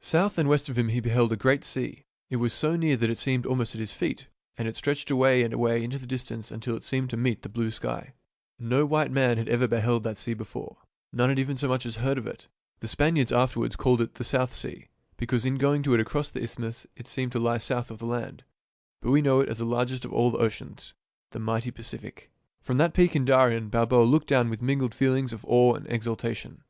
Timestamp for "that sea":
10.04-10.32